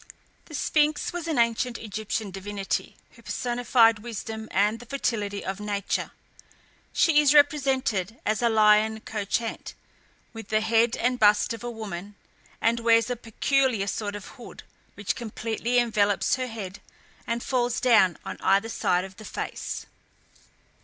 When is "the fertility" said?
4.79-5.45